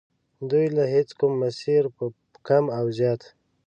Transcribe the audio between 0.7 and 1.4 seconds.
له هیچ کوم